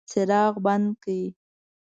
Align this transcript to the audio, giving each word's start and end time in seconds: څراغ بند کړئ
څراغ 0.09 0.53
بند 0.65 0.87
کړئ 1.03 1.23